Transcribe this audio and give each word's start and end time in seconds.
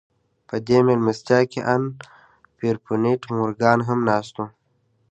په 0.47 0.55
دې 0.67 0.77
مېلمستیا 0.87 1.39
کې 1.51 1.59
ان 1.73 1.83
پیرپونټ 2.57 3.21
مورګان 3.35 3.79
هم 3.87 3.99
ناست 4.09 4.35
و 4.37 4.43